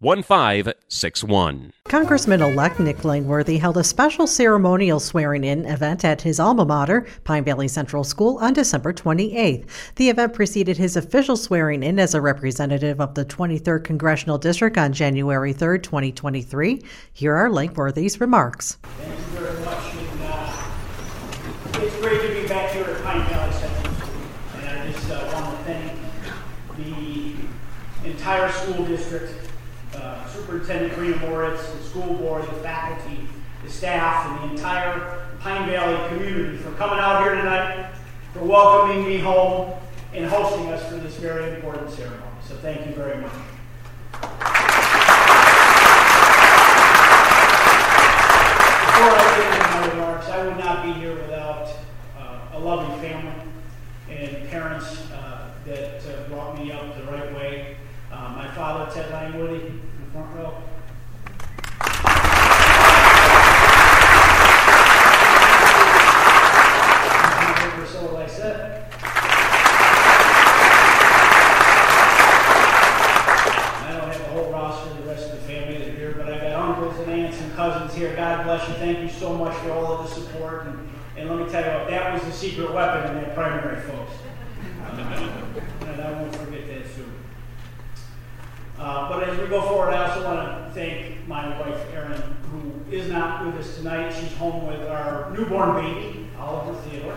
[0.00, 1.72] 1561.
[1.88, 7.04] Congressman elect Nick Langworthy held a special ceremonial swearing in event at his alma mater,
[7.24, 9.66] Pine Valley Central School, on December 28th.
[9.96, 14.78] The event preceded his official swearing in as a representative of the 23rd Congressional District
[14.78, 16.80] on January 3rd, 2023.
[17.12, 18.78] Here are Langworthy's remarks.
[18.82, 19.94] Thank you very much.
[19.94, 24.22] And, uh, it's great to be back here at Pine Valley Central School.
[24.58, 25.92] And I just uh, want to thank
[26.76, 29.47] the entire school district
[30.48, 33.28] Superintendent Karina Moritz, the school board, the faculty,
[33.62, 37.90] the staff, and the entire Pine Valley community for coming out here tonight,
[38.32, 39.74] for welcoming me home,
[40.14, 42.22] and hosting us for this very important ceremony.
[42.48, 43.30] So thank you very much.
[43.30, 44.30] Before
[49.12, 51.68] I get into my remarks, I would not be here without
[52.18, 53.34] uh, a loving family
[54.08, 57.76] and parents uh, that uh, brought me up the right way.
[58.10, 60.54] Uh, my father, Ted Langworthy, in the front row.
[67.76, 68.86] Or so I said.
[73.84, 76.14] I don't have a whole roster of the rest of the family that are here,
[76.16, 78.16] but I got uncles and aunts and cousins here.
[78.16, 78.74] God bless you.
[78.74, 80.66] Thank you so much for all of the support.
[80.66, 83.80] And, and let me tell you what, that was the secret weapon in that primary,
[83.82, 84.12] folks.
[84.92, 87.12] and I won't forget that soon.
[88.78, 92.94] Uh, but as we go forward, I also want to thank my wife, Erin, who
[92.94, 94.12] is not with us tonight.
[94.12, 97.14] She's home with our newborn baby, Oliver Theodore.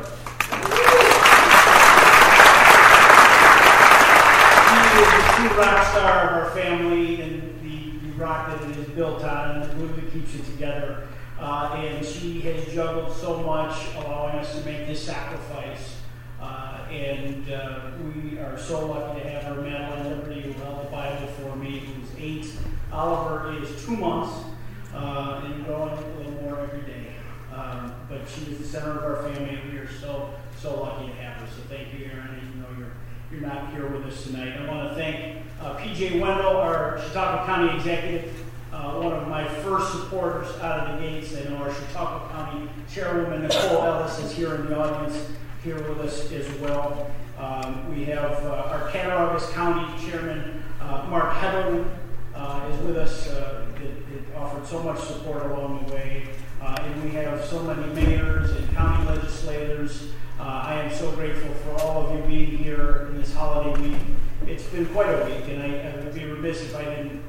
[4.68, 8.78] He is the true rock star of our family and the, the rock that it
[8.78, 11.08] is built on and the glue that keeps it together.
[11.42, 15.98] Uh, and she has juggled so much, allowing us to make this sacrifice.
[16.40, 20.92] Uh, and uh, we are so lucky to have her, Madeline Liberty, who held the
[20.92, 22.46] Bible for me, who's eight.
[22.94, 24.46] Oliver is two months
[24.94, 27.16] uh, and growing a little more every day.
[27.52, 31.08] Um, but she is the center of our family, and we are so, so lucky
[31.08, 31.48] to have her.
[31.48, 32.94] So thank you, Erin, even though you're,
[33.32, 34.58] you're not here with us tonight.
[34.58, 38.41] I want to thank uh, PJ Wendel, our Chautauqua County executive,
[38.74, 41.36] uh, one of my first supporters out of the gates.
[41.36, 45.28] I know our Chautauqua County Chairwoman Nicole Ellis is here in the audience
[45.64, 47.12] here with us as well.
[47.38, 51.88] Um, we have uh, our Cattaraugus County Chairman, uh, Mark Heatherman,
[52.34, 53.28] uh, is with us.
[53.28, 56.28] Uh, it, it, offered so much support along the way.
[56.62, 60.12] Uh, and we have so many mayors and county legislators.
[60.40, 64.02] I am so grateful for all of you being here in this holiday week.
[64.48, 67.24] It's been quite a week, and I, I would be remiss if I didn't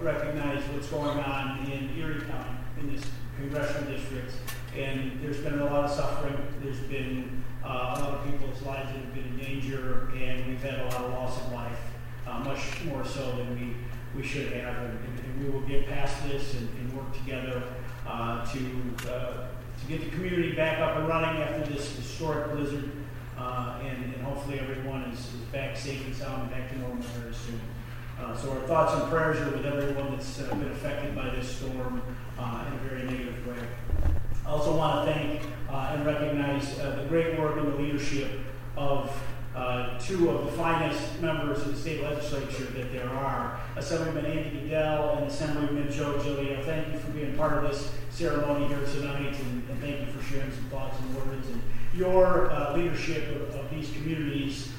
[0.00, 3.04] recognize what's going on in Erie County, in this
[3.36, 4.32] congressional district
[4.76, 6.36] and there's been a lot of suffering.
[6.62, 10.62] There's been uh, a lot of people's lives that have been in danger, and we've
[10.62, 11.80] had a lot of loss of life,
[12.26, 14.76] uh, much more so than we, we should have.
[14.76, 17.62] And, and we will get past this and, and work together
[18.06, 22.90] uh, to, to get the community back up and running after this historic blizzard.
[23.36, 27.00] Uh, and, and, hopefully everyone is, is, back safe and sound and back to normal
[27.00, 27.60] very soon.
[28.20, 31.56] Uh, so our thoughts and prayers are with everyone that's uh, been affected by this
[31.56, 32.02] storm
[32.36, 33.56] uh, in a very negative way.
[34.44, 38.40] I also want to thank uh, and recognize uh, the great work and the leadership
[38.76, 39.12] of
[39.54, 44.60] uh, two of the finest members of the state legislature that there are, Assemblyman Andy
[44.60, 46.60] Goodell and Assemblyman Joe Giglio.
[46.64, 50.24] Thank you for being part of this ceremony here tonight, and, and thank you for
[50.24, 51.48] sharing some thoughts and words.
[51.48, 51.62] And
[51.94, 54.72] your leadership of, of, these communities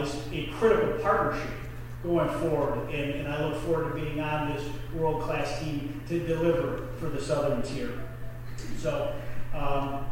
[0.00, 1.50] is a critical partnership
[2.02, 6.86] going forward, and, and I look forward to being on this world-class team to deliver
[6.98, 7.92] for the Southern tier.
[8.78, 9.14] So,
[9.54, 10.06] um,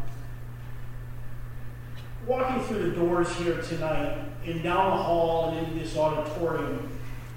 [2.26, 6.90] walking through the doors here tonight and down the hall and into this auditorium,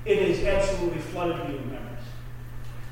[0.04, 1.88] it is absolutely flooded with memories.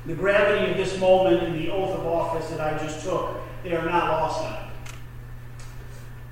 [0.06, 3.76] The gravity of this moment and the oath of office that I just took, they
[3.76, 4.70] are not lost on me.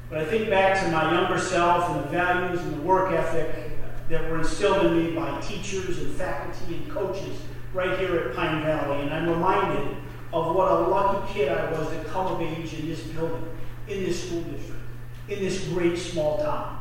[0.09, 3.78] But I think back to my younger self and the values and the work ethic
[4.09, 7.39] that were instilled in me by teachers and faculty and coaches
[7.75, 9.97] right here at Pine Valley, and I'm reminded
[10.33, 13.49] of what a lucky kid I was to come of age in this building,
[13.87, 14.81] in this school district,
[15.29, 16.81] in this great small town.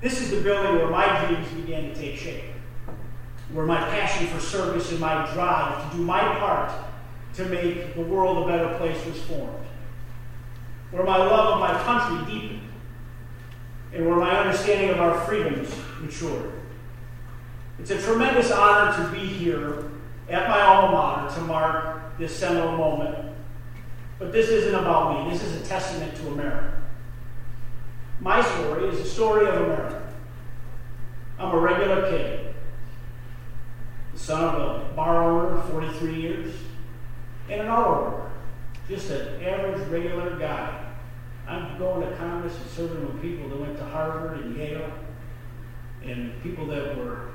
[0.00, 2.44] This is the building where my dreams began to take shape,
[3.52, 6.72] where my passion for service and my drive to do my part
[7.34, 9.66] to make the world a better place was formed,
[10.90, 12.61] where my love of my country deepened,
[13.92, 15.68] and where my understanding of our freedoms
[16.00, 16.52] matured.
[17.78, 19.90] It's a tremendous honor to be here
[20.28, 23.34] at my alma mater to mark this seminal moment.
[24.18, 25.32] But this isn't about me.
[25.32, 26.80] This is a testament to America.
[28.20, 30.00] My story is the story of America.
[31.38, 32.54] I'm a regular kid,
[34.12, 36.54] the son of a bar owner, 43 years,
[37.50, 38.30] and an auto worker,
[38.88, 40.81] just an average, regular guy.
[41.46, 44.90] I'm going to Congress and serving with people that went to Harvard and Yale,
[46.04, 47.30] and people that were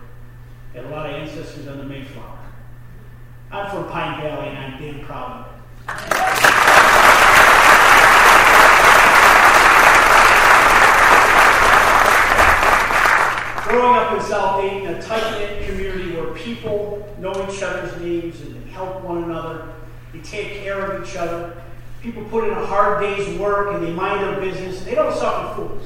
[0.74, 2.40] had a lot of ancestors on the Mayflower.
[3.52, 5.54] I'm from Pine Valley, and I'm damn proud of it.
[13.68, 18.56] Growing up in South Dayton, a tight-knit community where people know each other's names and
[18.56, 19.74] they help one another,
[20.14, 21.62] they take care of each other.
[22.02, 24.82] People put in a hard day's work and they mind their business.
[24.82, 25.84] They don't suffer fools.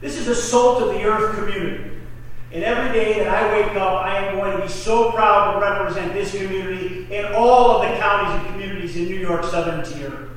[0.00, 1.90] This is a salt of the earth community.
[2.50, 5.60] And every day that I wake up, I am going to be so proud to
[5.60, 10.28] represent this community and all of the counties and communities in New York Southern Tier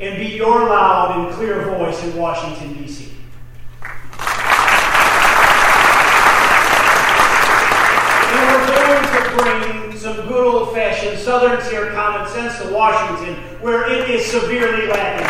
[0.00, 3.14] and be your loud and clear voice in Washington, D.C.
[8.34, 13.34] And we're going to bring some good old fashioned Southern Tier common sense to Washington
[13.60, 15.26] where it is severely lacking.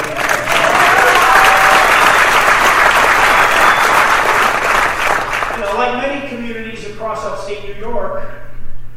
[5.57, 8.31] You know, like many communities across upstate New York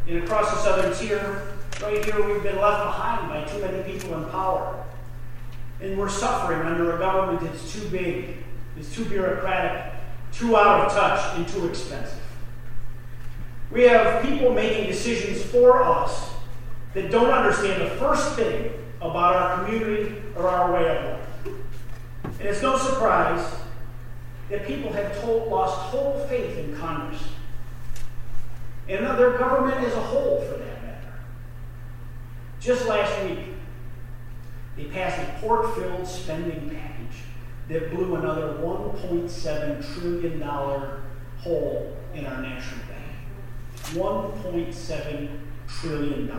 [0.08, 1.42] and across the Southern Tier,
[1.82, 4.84] right here we've been left behind by too many people in power.
[5.82, 8.38] And we're suffering under a government that's too big,
[8.78, 9.94] is too bureaucratic,
[10.32, 12.20] too out of touch, and too expensive.
[13.72, 16.32] We have people making decisions for us
[16.94, 18.72] that don't understand the first thing
[19.02, 21.56] about our community or our way of life.
[22.40, 23.56] And it's no surprise
[24.50, 27.22] that people have told, lost total faith in Congress
[28.88, 31.14] and their government as a whole, for that matter.
[32.60, 33.40] Just last week,
[34.78, 37.24] they passed a pork-filled spending package
[37.68, 40.42] that blew another $1.7 trillion
[41.40, 42.95] hole in our national bank.
[43.94, 46.32] $1.7 trillion.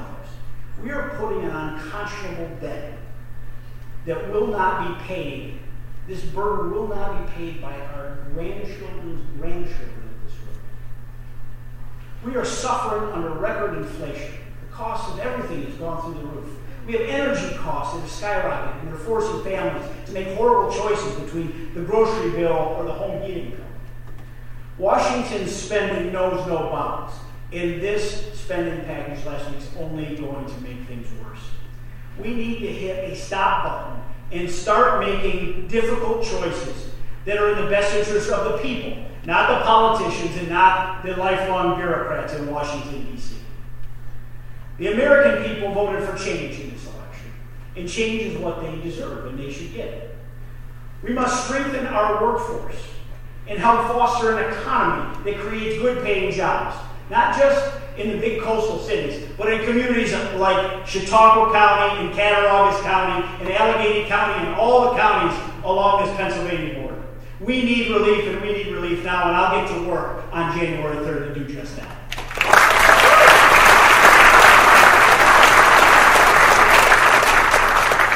[0.83, 2.99] We are putting an unconscionable debt
[4.05, 5.59] that will not be paid.
[6.07, 10.61] This burden will not be paid by our grandchildren's grandchildren at this rate.
[12.25, 14.35] We are suffering under record inflation.
[14.69, 16.59] The cost of everything has gone through the roof.
[16.87, 18.11] We have energy costs that have
[18.45, 22.93] skyrocketed, and they're forcing families to make horrible choices between the grocery bill or the
[22.93, 23.61] home heating bill.
[24.79, 27.13] Washington's spending knows no bounds.
[27.53, 31.39] And this spending package last week is only going to make things worse.
[32.19, 34.03] We need to hit a stop button
[34.33, 36.91] and start making difficult choices
[37.25, 41.17] that are in the best interest of the people, not the politicians and not the
[41.17, 43.37] lifelong bureaucrats in Washington, D.C.
[44.79, 47.33] The American people voted for change in this election,
[47.77, 50.15] and change is what they deserve and they should get.
[51.03, 52.77] We must strengthen our workforce
[53.47, 56.77] and help foster an economy that creates good paying jobs
[57.11, 62.81] not just in the big coastal cities, but in communities like Chautauqua County and Cattaraugus
[62.83, 67.03] County and Allegany County and all the counties along this Pennsylvania border.
[67.41, 70.97] We need relief, and we need relief now, and I'll get to work on January
[70.97, 71.93] 3rd to do just that.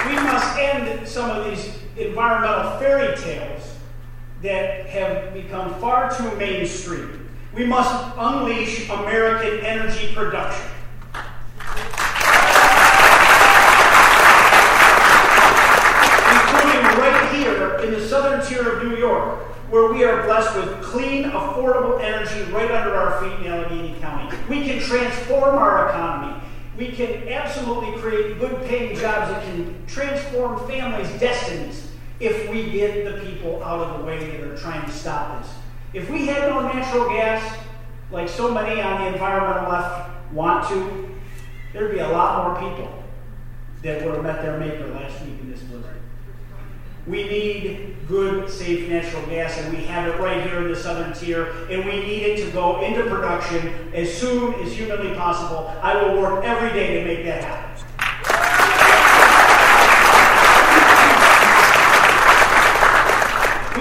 [0.06, 3.76] We must end some of these environmental fairy tales
[4.42, 7.19] that have become far too mainstream.
[7.52, 10.70] We must unleash American energy production.
[16.30, 20.80] Including right here in the southern tier of New York, where we are blessed with
[20.80, 24.36] clean, affordable energy right under our feet in Allegany County.
[24.48, 26.40] We can transform our economy.
[26.78, 31.88] We can absolutely create good paying jobs that can transform families' destinies
[32.20, 35.50] if we get the people out of the way that are trying to stop this.
[35.92, 37.58] If we had no natural gas,
[38.12, 41.10] like so many on the environmental left want to,
[41.72, 43.02] there'd be a lot more people
[43.82, 45.96] that would have met their maker last week in this blizzard.
[47.08, 51.12] We need good, safe natural gas, and we have it right here in the southern
[51.12, 55.74] tier, and we need it to go into production as soon as humanly possible.
[55.82, 57.66] I will work every day to make that happen.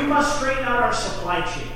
[0.01, 1.68] We must straighten out our supply chain.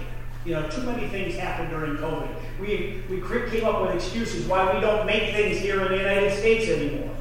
[0.46, 2.36] You know, too many things happened during COVID.
[2.60, 6.38] We, we came up with excuses why we don't make things here in the United
[6.38, 7.16] States anymore.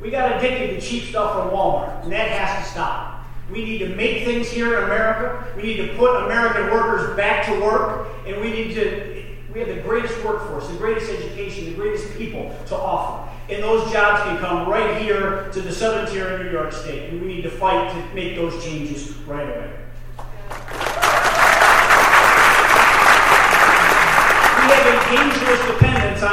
[0.00, 3.24] We got addicted to cheap stuff from Walmart, and that has to stop.
[3.50, 5.46] We need to make things here in America.
[5.54, 9.12] We need to put American workers back to work, and we need to.
[9.52, 13.30] We have the greatest workforce, the greatest education, the greatest people to offer.
[13.50, 17.10] And those jobs can come right here to the southern tier of New York State.
[17.10, 19.81] And we need to fight to make those changes right away.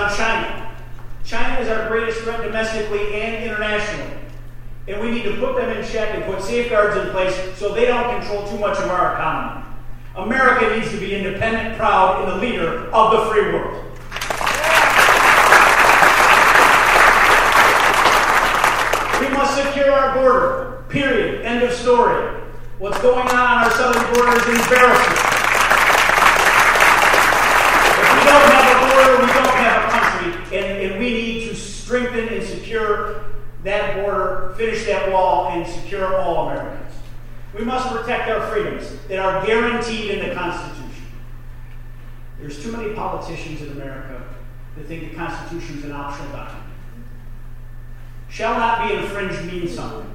[0.07, 0.71] China.
[1.25, 4.17] China is our greatest threat domestically and internationally.
[4.87, 7.85] And we need to put them in check and put safeguards in place so they
[7.85, 9.65] don't control too much of our economy.
[10.15, 13.85] America needs to be independent, proud, and the leader of the free world.
[19.19, 20.83] We must secure our border.
[20.89, 21.45] Period.
[21.45, 22.41] End of story.
[22.79, 25.13] What's going on on our southern border is embarrassing.
[27.99, 29.48] If we don't have a border, we don't
[32.79, 33.25] secure
[33.63, 36.93] that border, finish that wall, and secure all Americans.
[37.57, 41.07] We must protect our freedoms that are guaranteed in the Constitution.
[42.39, 44.23] There's too many politicians in America
[44.77, 46.65] that think the Constitution is an optional document.
[48.29, 50.09] Shall not be infringed means something.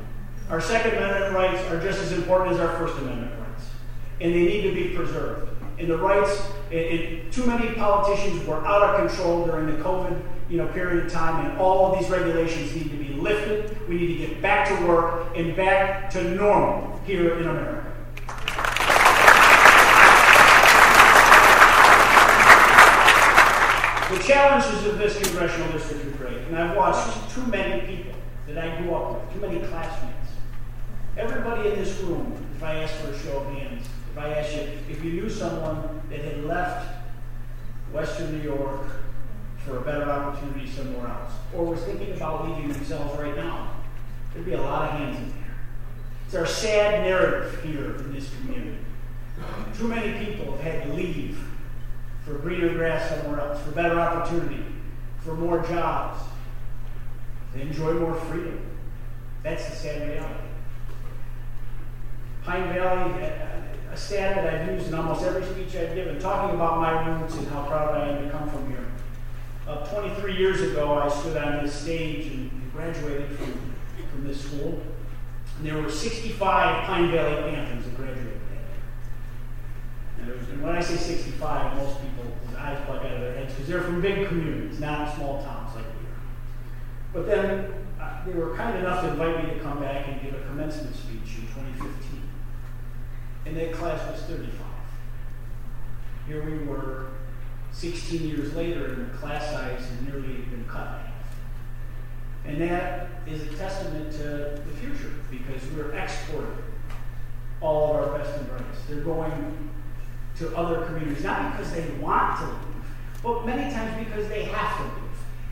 [0.49, 3.65] Our Second Amendment rights are just as important as our First Amendment rights,
[4.21, 5.54] and they need to be preserved.
[5.79, 6.41] And the rights,
[6.71, 11.13] and, too many politicians were out of control during the COVID you know, period of
[11.13, 13.77] time, and all of these regulations need to be lifted.
[13.89, 17.91] We need to get back to work and back to normal here in America.
[24.11, 28.13] The challenges of this congressional district are great, and I've watched too many people
[28.47, 30.15] that I grew up with, too many classmates.
[31.17, 34.55] Everybody in this room, if I ask for a show of hands, if I ask
[34.55, 36.87] you if you knew someone that had left
[37.93, 38.83] Western New York
[39.65, 43.75] for a better opportunity somewhere else, or was thinking about leaving themselves right now,
[44.33, 45.57] there'd be a lot of hands in there.
[46.27, 48.79] It's our sad narrative here in this community.
[49.77, 51.43] Too many people have had to leave
[52.25, 54.65] for greener grass somewhere else, for better opportunity,
[55.19, 56.23] for more jobs,
[57.53, 58.61] to enjoy more freedom.
[59.43, 60.35] That's the sad reality.
[62.45, 63.13] Pine Valley,
[63.95, 67.47] a that I've used in almost every speech I've given, talking about my roots and
[67.49, 68.85] how proud I am to come from here.
[69.69, 73.75] Uh, 23 years ago, I stood on this stage and graduated from,
[74.11, 74.83] from this school.
[75.59, 80.35] And there were 65 Pine Valley Panthers that graduated that year.
[80.35, 83.69] And, and when I say 65, most people's eyes plug out of their heads because
[83.69, 86.21] they're from big communities, not small towns like we are.
[87.13, 90.35] But then uh, they were kind enough to invite me to come back and give
[90.35, 92.24] a commencement speech in 2015.
[93.47, 94.51] And that class was 35.
[96.27, 97.09] Here we were
[97.73, 101.15] 16 years later, and the class size has nearly been cut in half.
[102.47, 106.57] And that is a testament to the future because we're exporting
[107.61, 108.89] all of our best and brightest.
[108.89, 109.71] They're going
[110.39, 112.85] to other communities, not because they want to leave,
[113.23, 115.03] but many times because they have to leave.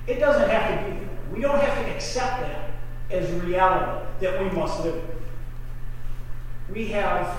[0.07, 1.09] It doesn't have to be there.
[1.33, 2.71] We don't have to accept that
[3.11, 5.03] as reality that we must live.
[6.73, 7.39] We have,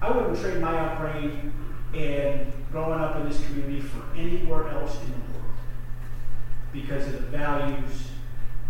[0.00, 1.52] I wouldn't trade my upbringing
[1.94, 5.54] and growing up in this community for anywhere else in the world
[6.72, 8.08] because of the values,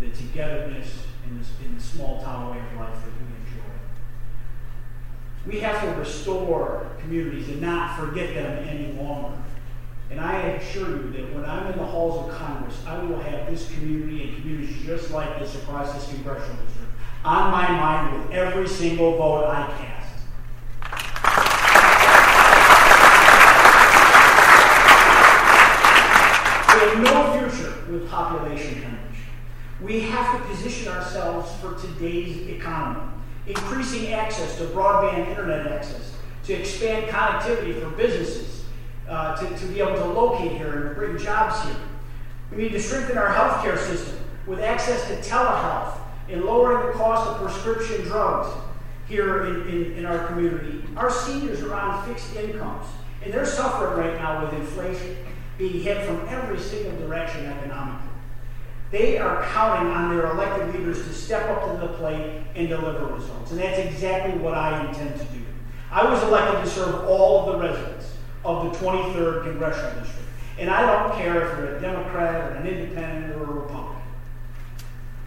[0.01, 3.69] the togetherness, and the, in the small town way of life that we enjoy.
[5.47, 9.37] We have to restore communities and not forget them any longer.
[10.11, 13.51] And I assure you that when I'm in the halls of Congress, I will have
[13.51, 16.93] this community and communities just like this across this congressional district
[17.25, 19.99] on my mind with every single vote I cast.
[26.75, 27.73] We have no future
[29.80, 33.12] We have to position ourselves for today's economy,
[33.47, 36.14] increasing access to broadband internet access,
[36.45, 38.64] to expand connectivity for businesses,
[39.09, 41.76] uh, to, to be able to locate here and bring jobs here.
[42.50, 47.28] We need to strengthen our healthcare system with access to telehealth and lowering the cost
[47.28, 48.49] of prescription drugs
[49.07, 50.83] here in, in, in our community.
[50.97, 52.87] Our seniors are on fixed incomes,
[53.23, 55.16] and they're suffering right now with inflation
[55.57, 58.09] being hit from every single direction economically.
[58.90, 63.07] They are counting on their elected leaders to step up to the plate and deliver
[63.07, 63.50] results.
[63.50, 65.45] And that's exactly what I intend to do.
[65.90, 68.12] I was elected to serve all of the residents
[68.45, 70.28] of the 23rd Congressional District.
[70.59, 74.02] And I don't care if you're a Democrat or an independent or a Republican.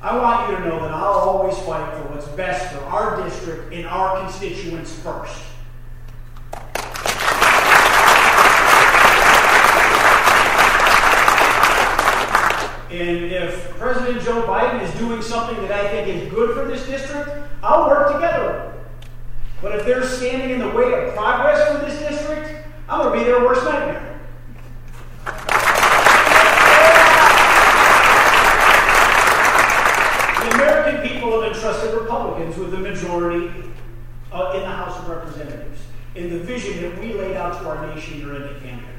[0.01, 3.71] I want you to know that I'll always fight for what's best for our district
[3.71, 5.39] and our constituents first.
[12.91, 13.31] And
[13.81, 17.31] President Joe Biden is doing something that I think is good for this district,
[17.63, 18.75] I'll work together.
[19.59, 23.25] But if they're standing in the way of progress for this district, I'm going to
[23.25, 24.19] be their worst nightmare.
[30.41, 33.51] The American people have entrusted Republicans with the majority
[34.31, 35.81] uh, in the House of Representatives
[36.13, 38.91] in the vision that we laid out to our nation during the campaign.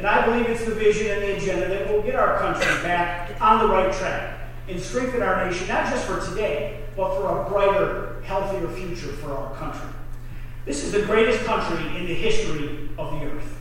[0.00, 3.38] And I believe it's the vision and the agenda that will get our country back
[3.38, 7.48] on the right track and strengthen our nation, not just for today, but for a
[7.48, 9.88] brighter, healthier future for our country.
[10.64, 13.56] This is the greatest country in the history of the earth.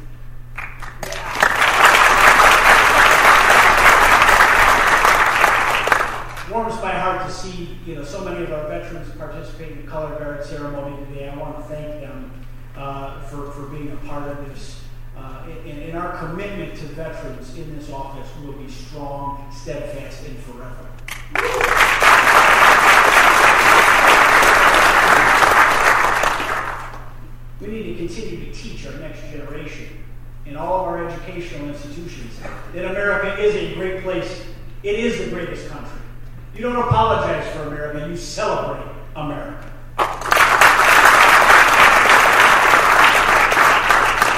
[6.52, 9.88] warms my heart to see you know so many of our veterans participate in the
[9.88, 11.30] color guard ceremony today.
[11.30, 12.32] I want to thank them
[12.76, 14.82] uh, for, for being a part of this.
[15.20, 20.38] Uh, and, and our commitment to veterans in this office will be strong, steadfast, and
[20.40, 20.88] forever.
[27.60, 29.88] We need to continue to teach our next generation
[30.46, 32.40] in all of our educational institutions
[32.74, 34.46] that America is a great place.
[34.84, 36.00] It is the greatest country.
[36.56, 39.70] You don't apologize for America, you celebrate America.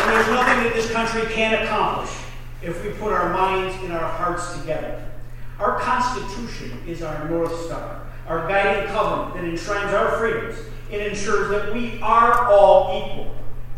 [0.04, 2.16] And there's nothing that this country can't accomplish
[2.62, 5.04] if we put our minds and our hearts together.
[5.58, 10.60] Our Constitution is our North Star, our guiding covenant that enshrines our freedoms
[10.92, 13.36] and ensures that we are all equal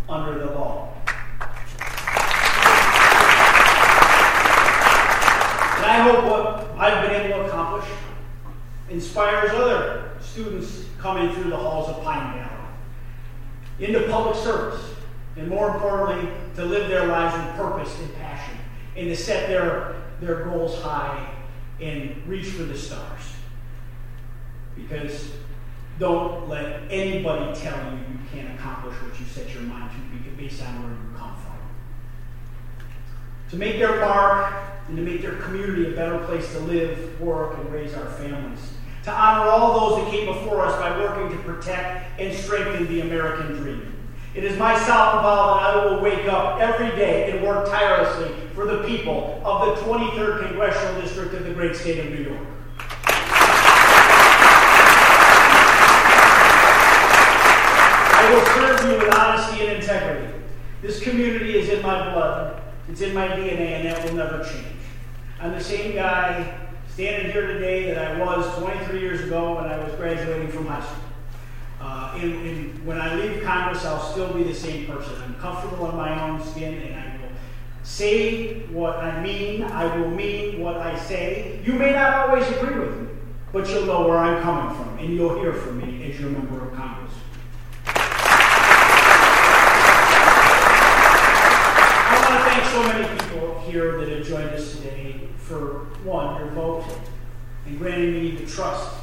[0.09, 0.93] under the law.
[5.77, 7.89] And I hope what I've been able to accomplish
[8.89, 12.49] inspires other students coming through the halls of Pine Valley
[13.79, 14.93] into public service,
[15.35, 18.57] and more importantly, to live their lives with purpose and passion,
[18.95, 21.33] and to set their, their goals high
[21.81, 23.21] and reach for the stars.
[24.75, 25.31] Because
[25.99, 30.63] don't let anybody tell you you can't accomplish what you set your mind to based
[30.63, 31.57] on where you come from.
[33.51, 34.53] To make their mark
[34.87, 38.59] and to make their community a better place to live, work, and raise our families.
[39.03, 43.01] To honor all those that came before us by working to protect and strengthen the
[43.01, 43.93] American dream.
[44.35, 48.33] It is my solemn vow that I will wake up every day and work tirelessly
[48.55, 52.47] for the people of the 23rd Congressional District of the great state of New York.
[58.15, 60.33] I will serve you with honesty and integrity.
[60.81, 64.65] This community is in my blood, it's in my DNA, and that will never change.
[65.39, 69.77] I'm the same guy standing here today that I was 23 years ago when I
[69.77, 71.12] was graduating from high school.
[72.13, 75.13] And, and when I leave Congress, I'll still be the same person.
[75.23, 77.31] I'm comfortable in my own skin, and I will
[77.81, 79.63] say what I mean.
[79.63, 81.59] I will mean what I say.
[81.65, 83.07] You may not always agree with me,
[83.51, 86.65] but you'll know where I'm coming from, and you'll hear from me as your member
[86.65, 87.13] of Congress.
[92.05, 96.37] I want to thank so many people here that have joined us today for, one,
[96.39, 96.85] your vote
[97.65, 98.99] and granting me the trust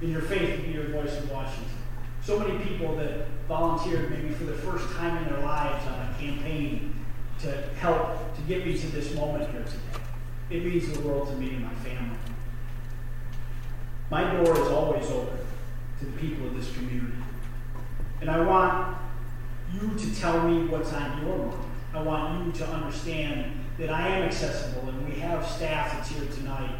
[0.00, 1.81] in your faith to be your voice in Washington.
[2.24, 6.14] So many people that volunteered maybe for the first time in their lives on a
[6.20, 6.94] campaign
[7.40, 10.04] to help to get me to this moment here today.
[10.50, 12.16] It means the world to me and my family.
[14.08, 15.38] My door is always open
[15.98, 17.16] to the people of this community.
[18.20, 18.96] And I want
[19.72, 21.64] you to tell me what's on your mind.
[21.94, 26.26] I want you to understand that I am accessible, and we have staff that's here
[26.26, 26.74] tonight.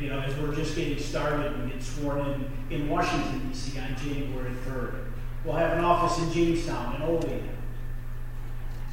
[0.00, 3.78] You know, as we're just getting started and get sworn in in Washington D.C.
[3.78, 5.04] on January 3rd.
[5.44, 7.48] We'll have an office in Jamestown, in Olean,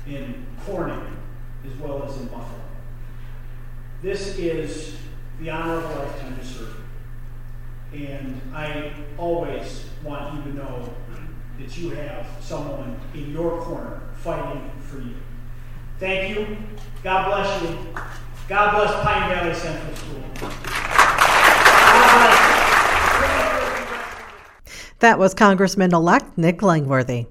[0.05, 1.17] in Corning,
[1.65, 2.61] as well as in Buffalo.
[4.01, 4.95] This is
[5.39, 6.75] the honor of a lifetime to serve.
[7.93, 10.93] And I always want you to know
[11.59, 15.15] that you have someone in your corner fighting for you.
[15.99, 16.57] Thank you.
[17.03, 17.77] God bless you.
[18.47, 20.82] God bless Pine Valley Central School.
[25.03, 27.25] That was Congressman elect Nick Langworthy.